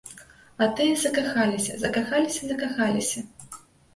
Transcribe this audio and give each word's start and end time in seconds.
А 0.65 0.67
тыя 0.77 0.93
закахаліся, 1.01 1.75
закахаліся, 1.83 2.41
закахаліся! 2.53 3.19